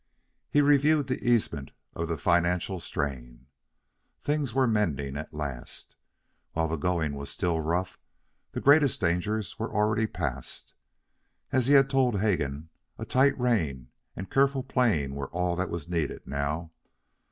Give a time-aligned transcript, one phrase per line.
[0.49, 3.45] He reviewed the easement of the financial strain.
[4.23, 5.95] Things were mending at last.
[6.53, 7.99] While the going was still rough,
[8.53, 10.73] the greatest dangers were already past.
[11.51, 15.87] As he had told Hegan, a tight rein and careful playing were all that was
[15.87, 16.71] needed now.